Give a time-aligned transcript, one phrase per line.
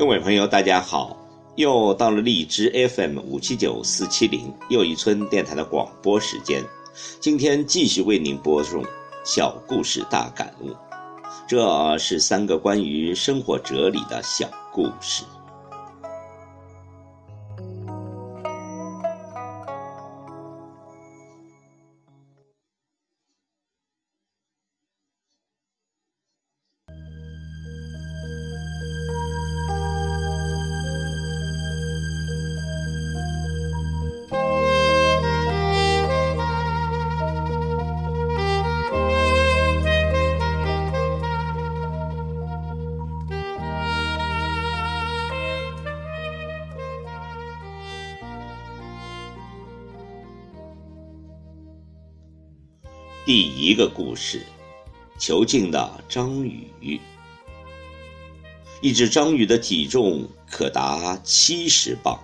[0.00, 1.14] 各位朋友，大家好！
[1.56, 6.64] 又到了荔枝 FM 五七九四七零又一村电台的广播时间。
[7.20, 8.82] 今天继续为您播送
[9.26, 10.74] 小故事大感悟，
[11.46, 15.22] 这是三个关于生活哲理的小故事。
[53.32, 54.44] 第一个故事：
[55.16, 57.00] 囚禁的章鱼。
[58.82, 62.18] 一只章鱼的体重可达七十磅，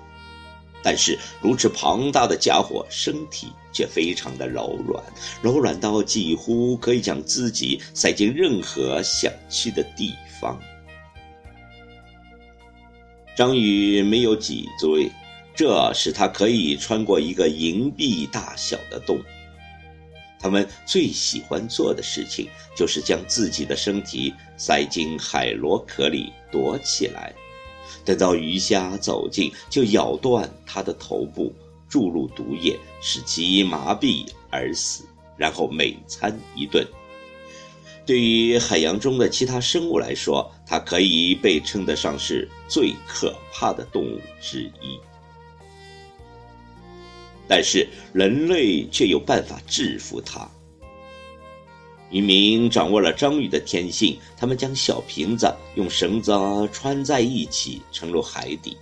[0.83, 5.01] 但是如此庞大的家伙，身体却非常的柔软，
[5.41, 10.61] 柔软到几乎可以将自己塞进任何想去的地方。
[13.37, 15.09] 章鱼没有脊椎，
[15.55, 19.17] 这使它可以穿过一个银币大小的洞。
[20.39, 27.35] 他们最喜欢做的事情，就是将自己的身体塞进海螺壳里躲起来，
[28.05, 31.53] 等到鱼虾走近，就咬断它的头部，
[31.89, 35.05] 注入毒液，使其麻痹而死，
[35.37, 36.87] 然后每餐一顿。
[38.05, 44.97] 对于海洋中的其他生物来说，它可以被称得上是最可怕的动物之一。
[47.49, 50.49] 但是人类却有办法制服它。
[52.11, 56.33] 渔民掌握了章鱼的天性，他们将小瓶子用绳子
[56.73, 58.77] 穿在一起，沉入海底。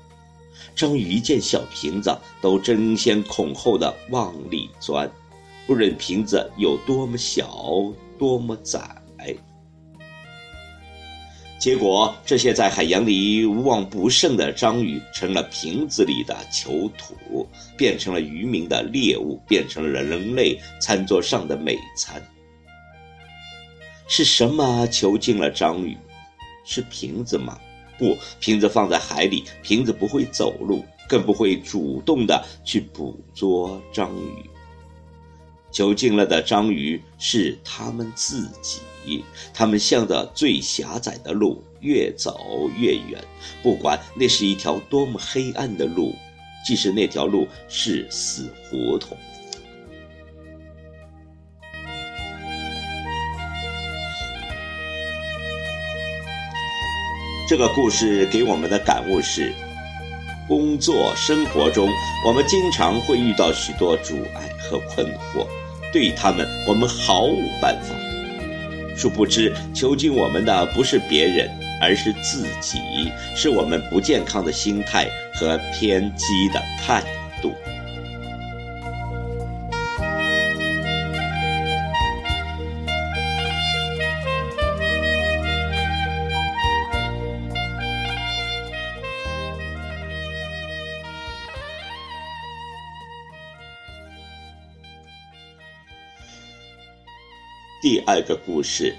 [0.77, 5.11] 章鱼一见小瓶子，都争先恐后的往里钻，
[5.67, 8.81] 不论瓶子有多么小，多么窄。
[11.65, 22.23] 结果，这些在海洋里无往不胜的章鱼成了瓶子里的囚徒，变成了渔民的猎物，变成了人类餐桌上的美餐。
[24.07, 25.97] 是什么囚禁了章鱼？
[26.67, 27.59] 是瓶子吗？
[27.97, 34.54] 不，瓶子放在海里，瓶子不会走路，更不会主动的去捕捉章鱼。
[35.75, 38.81] 囚禁了的章鱼是他们自己。
[39.53, 43.23] 他们向着最狭窄的路越走越远，
[43.63, 46.15] 不管那是一条多么黑暗的路，
[46.65, 49.15] 即使那条路是死胡同。
[57.47, 59.53] 这个故事给我们的感悟是：
[60.49, 61.91] 工作生活中，
[62.27, 65.47] 我们经常会遇到许多阻碍和困惑，
[65.95, 67.95] 对他们我们毫无办法。
[68.97, 71.49] 殊不知，囚禁我们的不是别人，
[71.81, 72.79] 而是自己，
[73.37, 77.01] 是我们不健康的心态和偏激的态
[97.85, 98.97] 第二个故事，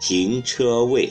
[0.00, 1.08] 停车位。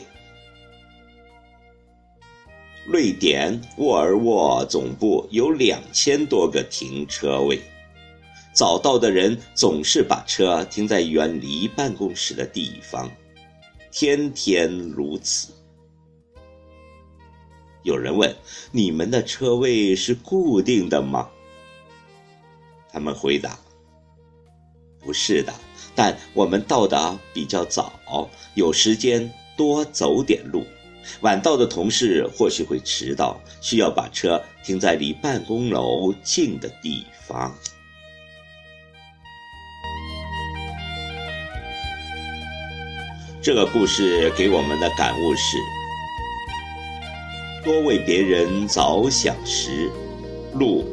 [2.85, 7.61] 瑞典沃尔沃总部有两千多个停车位，
[8.53, 13.09] 早到的人总是把车停在远离办公室的地方，
[13.93, 15.53] 天天如此。
[17.83, 18.35] 有人问
[18.73, 21.29] ：“你们的车位是固定的吗？”
[22.91, 23.57] 他们回答
[24.99, 25.53] ：“不是的。”
[25.95, 30.65] 但我们到达比较早，有时间多走点路。
[31.21, 37.55] 晚到的同事或许会迟到，需要把车停在离办公楼近的地方。
[43.41, 45.57] 这个故事给我们的感悟是：
[47.63, 49.91] 多为别人着想时，
[50.55, 50.83] 路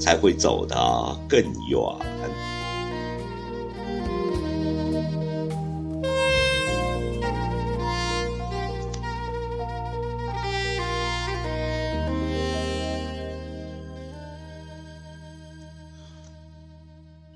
[0.00, 0.74] 才会走得
[1.28, 2.55] 更远。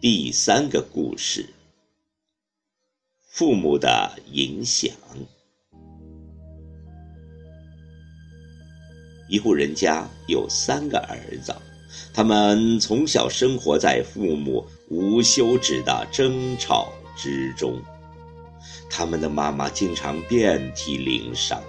[0.01, 1.47] 第三个故事。
[3.29, 4.91] 父母的影响。
[9.29, 11.55] 一户人家有三个儿子，
[12.15, 17.79] 他们从小生活在父母无休止的争吵之中，
[18.89, 21.63] 他们的妈妈经常遍体鳞伤。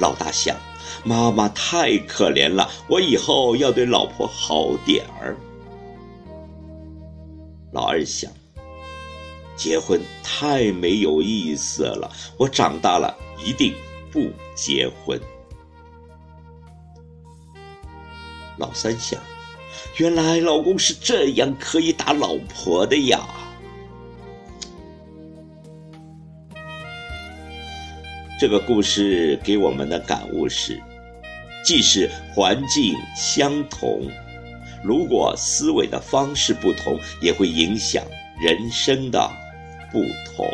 [0.00, 0.56] 老大想，
[1.04, 5.36] 妈妈太可怜了，我以后要对老婆好点儿。
[7.72, 8.30] 老二想，
[9.56, 13.74] 结婚太没有意思了，我长大了一定
[14.10, 15.20] 不结婚。
[18.58, 19.20] 老三想，
[19.98, 23.28] 原来老公是这样可以打老婆的呀。
[28.38, 30.78] 这个故事给我们的感悟是，
[31.64, 34.02] 即使环境相同。
[34.84, 38.04] 如果思维的方式不同，也会影响
[38.38, 39.30] 人生的
[39.90, 40.02] 不
[40.34, 40.46] 同。